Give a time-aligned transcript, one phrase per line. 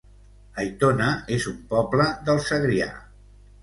[0.63, 2.93] Aitona es un poble del Segrià